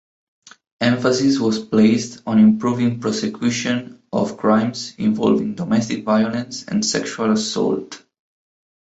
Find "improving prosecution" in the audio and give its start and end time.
2.39-4.01